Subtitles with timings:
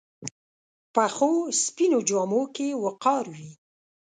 [0.93, 3.51] پخو سپینو جامو کې وقار وي